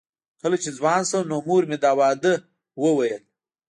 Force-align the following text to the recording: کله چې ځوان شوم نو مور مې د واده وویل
کله 0.41 0.55
چې 0.63 0.69
ځوان 0.77 1.01
شوم 1.09 1.23
نو 1.31 1.37
مور 1.47 1.63
مې 1.69 1.77
د 1.83 1.85
واده 1.99 2.33
وویل 2.83 3.23